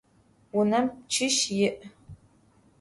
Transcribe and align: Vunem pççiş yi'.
Vunem 0.53 0.85
pççiş 0.93 1.37
yi'. 1.57 1.69